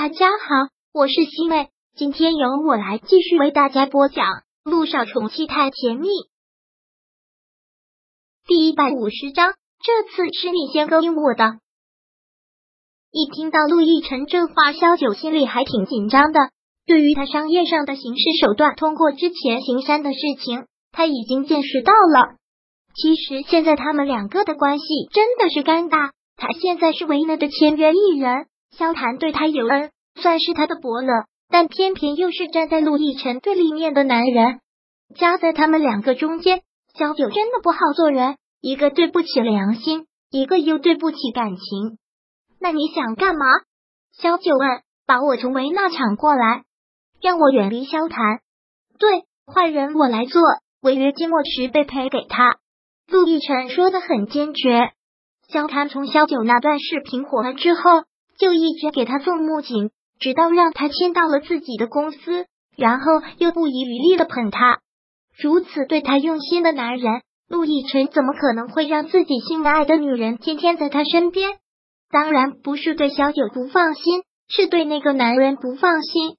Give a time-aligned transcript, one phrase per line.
[0.00, 4.26] 大家好，我是西妹，今天由我来继续为大家播讲
[4.62, 6.06] 《陆少宠妻太甜蜜》
[8.46, 9.54] 第一百五十章。
[9.82, 11.58] 这次是你先勾引我的。
[13.10, 16.38] 一听到陆亦辰这话，萧九心里还挺紧张的。
[16.86, 22.36] 对于他商业上的行事手段，通过之前行山的事情，他已经见识到了。
[22.94, 26.12] 其实现在他们两个的关系真的是尴尬。
[26.36, 28.46] 他现在是维纳的签约艺人。
[28.70, 34.60] 萧谈对他有恩，算是他的伯乐，但偏偏又是站在陆亦辰对立面的男人，
[35.14, 36.62] 夹在他们两个中间，
[36.94, 38.36] 萧九真的不好做人。
[38.60, 41.98] 一个对不起良心，一个又对不起感情。
[42.60, 43.46] 那你想干嘛？
[44.12, 44.82] 萧九问。
[45.06, 46.64] 把我从维纳抢过来，
[47.22, 48.40] 让我远离萧谈。
[48.98, 50.42] 对，坏人我来做，
[50.82, 52.56] 违约金我十倍赔给他。
[53.06, 54.90] 陆亦辰说的很坚决。
[55.48, 57.80] 萧谈从萧九那段视频火了之后。
[58.38, 63.06] 就一直给他送木槿，直到让他签到了自己的公司，然后
[63.38, 64.78] 又不遗余力的捧他。
[65.42, 71.50] 如此对他用心的男人，陆亦辰怎么可能会让自己心爱的女人天天在他身边？
[72.10, 76.36] 当然不是对小九不放心，是对那个男人不放心。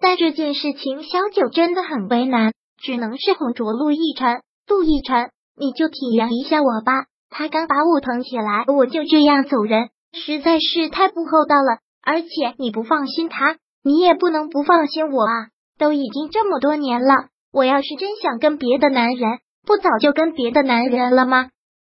[0.00, 2.52] 但这件事情，小九真的很为难，
[2.82, 4.42] 只能是哄着陆亦辰。
[4.68, 7.06] 陆亦辰，你就体谅一下我吧。
[7.30, 9.88] 他刚把我捧起来，我就这样走人。
[10.16, 15.48] 实在是太不厚道了，而且你不放心他，你也不能不放心我啊！
[15.78, 21.50] 都已经这么多年了，我要是真想跟别的男人，不早就跟别的男人了吗？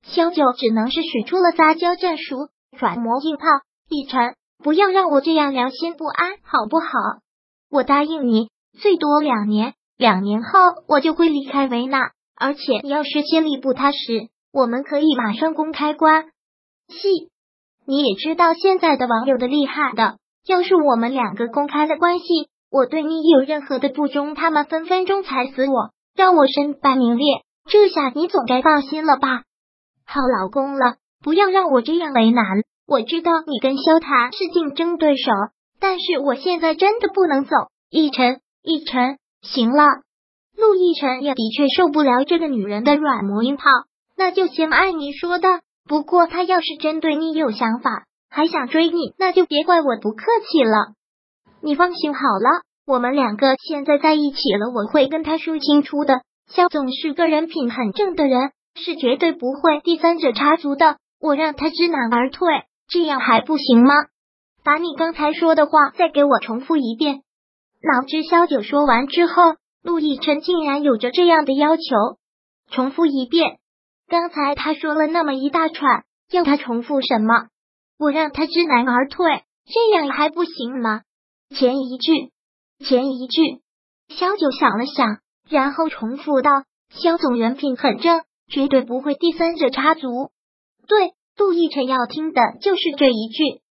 [0.04, 3.46] 萧九只能是使出了撒娇战术，软磨硬泡。
[3.90, 6.88] 逸晨，不要让我这样良心不安，好不好？
[7.70, 10.50] 我答应你，最多两年，两年后
[10.88, 12.12] 我就会离开维纳。
[12.36, 16.26] 而且你要是心里不踏实，我们可以马上公开关
[16.88, 17.30] 系。
[17.88, 22.26] 你也知道现在的网友的厉害的，要是我们两个公开了关系，
[22.70, 27.44] 我对你有任何的不忠，他们分分钟踩死我，让我身败名裂。
[27.70, 29.44] 这下你总该放心了吧？
[30.06, 32.46] 好老公了，不要让我这样为难。
[32.86, 35.31] 我知道你跟萧塔是竞争对手，
[35.80, 37.56] 但是我现在真的不能走。
[37.90, 39.86] 逸晨，逸晨，行了，
[40.58, 43.64] 陆逸晨也的确受不了这个女人的软磨硬泡，
[44.18, 45.62] 那就先按你说的。
[45.88, 50.94] 不过他要是真对你有想法，还想追你，那就别怪我不客气了。
[51.62, 56.22] 你放心好了，我们两个现在在一起了，我会跟他说清楚的。
[56.47, 60.97] 肖总是个人品很正的人，是绝对不会第三者插足的。
[61.20, 62.47] 我让他知难而退，
[62.88, 63.94] 这样还不行吗？
[64.64, 67.22] 把你刚才说的话再给我重复一遍。
[67.81, 71.84] 哪知萧九说完之后，陆亦辰竟然有着这样的要求，
[72.70, 73.58] 重复一遍。
[74.09, 77.47] 刚才他说了那么一大串，要他重复什么？
[78.00, 81.01] 我让他知难而退，这样还不行吗？
[81.50, 82.31] 前一句，
[82.79, 83.62] 前一句。
[84.07, 85.19] 萧九想了想，
[85.50, 90.31] 然后重复道：“萧总人品很正，绝对不会第三者插足。”
[90.88, 93.62] 对，陆亦辰要听的就是这一句。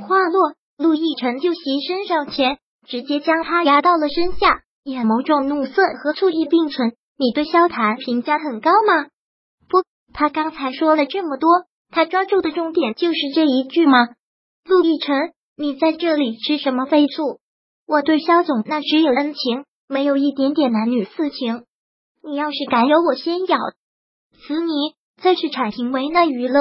[0.00, 6.96] 话落，陆亦辰就袭身上前，直接将他压到了身下，眼眸中怒色和醋意并存。
[7.16, 9.06] 你对萧谈评价很高吗？
[10.14, 11.50] 他刚才说了这么多，
[11.90, 14.08] 他抓住的重点就是这一句吗？
[14.64, 17.40] 陆亦辰，你在这里吃什么飞醋？
[17.86, 21.64] 我对肖总那只有恩情，没有一点点男女私情。
[22.22, 23.58] 你要是敢有我先咬
[24.46, 24.94] 死你！
[25.20, 26.60] 再是产评为那娱乐，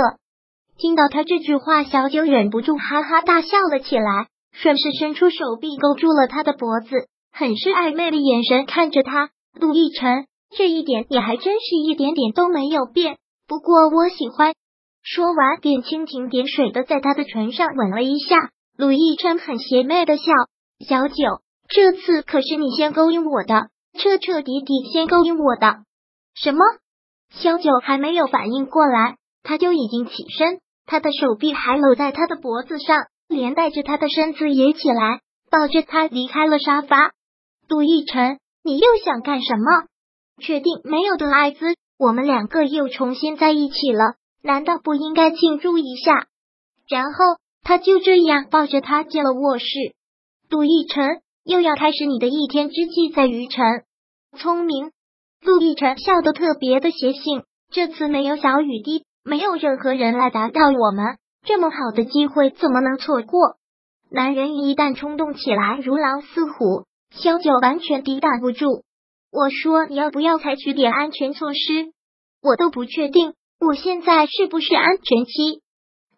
[0.77, 9.29] 听到他这句话，小九忍不住哈哈大笑了起来，顺势伸出手臂勾住了他的脖子，很是暧昧的眼神看着他。
[9.53, 10.25] 陆亦辰，
[10.57, 13.17] 这一点你还真是一点点都没有变。
[13.47, 14.53] 不过我喜欢。
[15.01, 18.49] 说完，便蜻蜓点水的在他的唇上吻了一下。
[18.77, 20.23] 陆亦琛很邪魅的笑
[20.87, 21.15] ：“小九，
[21.67, 23.67] 这次可是你先勾引我的，
[23.99, 25.83] 彻彻底底先勾引我的。”
[26.33, 26.59] 什么？
[27.31, 35.19] 小九还没有反应过来，他就已经起身，他的手臂还搂在他的脖子上，连带着他的身子也起来，
[35.51, 37.11] 抱着他离开了沙发。
[37.67, 39.87] 陆亦辰，你又想干什么？
[40.39, 41.75] 确定没有得艾滋？
[42.03, 46.27] 我们两个又重新在一起了，难道不应该庆祝一下？
[46.89, 47.13] 然后
[47.63, 49.65] 他就这样抱着他进了卧室。
[50.49, 53.63] 陆亦辰，又要开始你的一天之计在于晨。
[54.37, 54.91] 聪明，
[55.41, 57.43] 陆亦辰笑得特别的邪性。
[57.71, 61.15] 这次没有小雨滴，没有任何人来打扰我们，
[61.45, 63.55] 这么好的机会怎么能错过？
[64.11, 68.83] 男人一旦冲动起来，如狼似虎，萧九完全抵挡不住。
[69.31, 71.92] 我说你要不要采取点安全措施？
[72.43, 75.61] 我都不确定我现在是不是安全期，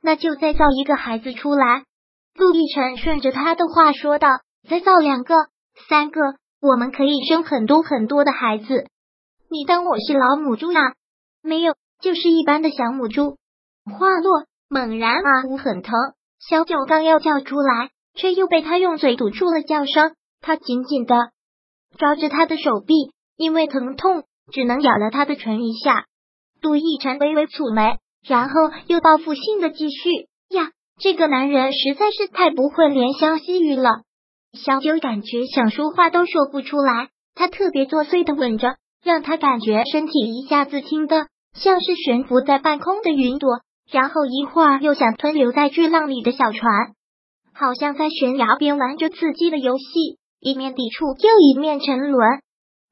[0.01, 1.83] 那就再造一个孩子出来。
[2.33, 4.29] 陆亦辰顺着他的话说道
[4.67, 5.35] ：“再造两个、
[5.87, 6.19] 三个，
[6.59, 8.87] 我们可以生很多很多的孩子。
[9.51, 10.95] 你当我是老母猪啊？
[11.43, 13.37] 没有，就是一般的小母猪。”
[13.85, 15.93] 话落，猛然啊呜很疼，
[16.39, 20.15] 小九刚要叫出来，却又被他用嘴堵住了叫声。
[20.41, 21.15] 他紧紧的
[21.99, 22.95] 抓着他的手臂，
[23.37, 26.05] 因为疼痛，只能咬了他的唇一下。
[26.65, 28.55] 陆亦辰微微蹙眉，然后
[28.87, 30.09] 又报复性的继续
[30.49, 30.71] 呀。
[30.97, 34.01] 这个男人实在是太不会怜香惜玉了。
[34.53, 43.59] 小九感觉想说话都说不出来，他特别作祟的吻着，让他感觉身体一下子轻的像是悬浮在半空的云朵，
[43.91, 46.63] 然后一会儿又想吞留在巨浪里的小船，
[47.53, 52.41] 好像在悬崖边玩着刺激的游戏，一面抵触又一面沉沦，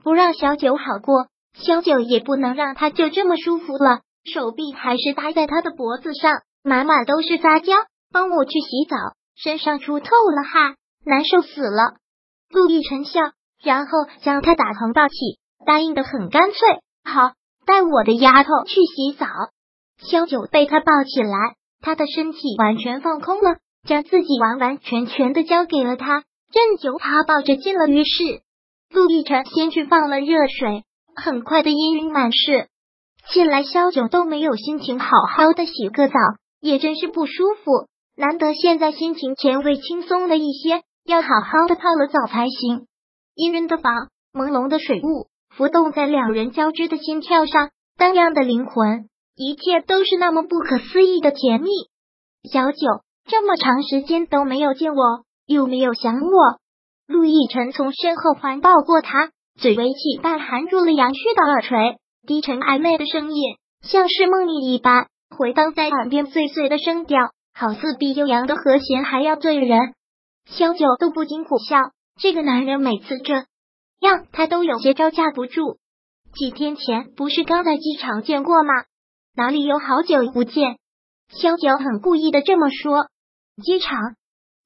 [0.03, 6.33] 不让小九好过，萧九也不能让他就这么舒服了，手臂还是搭在他的脖子上，
[6.63, 7.73] 满满都是撒娇。
[8.11, 8.95] 帮我去洗澡，
[9.35, 11.95] 身上出透了汗，难受死了。
[12.51, 13.21] 陆亦辰笑，
[13.63, 13.91] 然后
[14.21, 15.15] 将他打横抱起，
[15.65, 16.57] 答应的很干脆。
[17.03, 17.33] 好，
[17.65, 19.25] 带我的丫头去洗澡。
[19.97, 23.57] 萧九被他抱起来，他的身体完全放空了，
[23.87, 26.23] 将自己完完全全的交给了他，
[26.53, 28.41] 任由他抱着进了浴室。
[28.91, 30.83] 陆亦辰先去放了热水，
[31.15, 32.67] 很快的氤氲满室。
[33.31, 36.13] 进来，萧九都没有心情好好的洗个澡，
[36.59, 37.87] 也真是不舒服。
[38.15, 42.87] 难得现在心情前卫轻松了一些，要好好的泡了澡才行。
[43.35, 51.69] 氤氲的房，朦胧的水雾，浮动在两人交织的心跳上，荡漾的灵魂，一切都是那么不可思议的甜蜜。
[52.51, 52.87] 小九
[53.25, 56.59] 这么长时间都没有见我，又没有想我。
[57.07, 61.97] 陆亦辰从身后环抱过他，嘴微起，但含住了杨旭的耳垂，
[62.27, 63.41] 低沉暧昧的声音
[63.81, 65.07] 像是梦呓一般
[65.37, 67.31] 回荡在耳边，碎碎的声调。
[67.55, 69.93] 好似比悠扬的和弦还要醉人，
[70.49, 71.77] 萧九都不禁苦笑。
[72.19, 73.33] 这个男人每次这
[73.99, 75.77] 样，他都有些招架不住。
[76.33, 78.73] 几天前不是刚在机场见过吗？
[79.35, 80.77] 哪里有好久不见？
[81.29, 83.05] 萧九很故意的这么说。
[83.63, 83.99] 机场，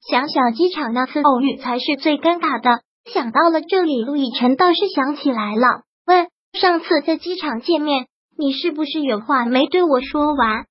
[0.00, 2.80] 想想机场那次偶遇才是最尴尬的。
[3.12, 8.06] 想到了这里，陆亦辰倒是想起来了，问：上次在机场见面，
[8.36, 10.66] 你是不是有话没对我说完？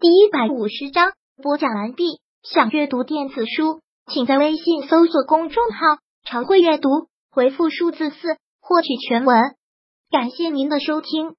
[0.00, 1.12] 第一百五十章
[1.42, 2.20] 播讲完毕。
[2.42, 6.88] 想阅读电子书，请在微信搜索公众号“常会阅读”，
[7.32, 8.16] 回复数字四
[8.60, 9.42] 获取全文。
[10.08, 11.34] 感谢您的收听。